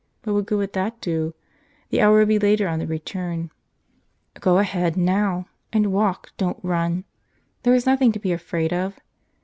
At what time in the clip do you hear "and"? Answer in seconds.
5.71-5.93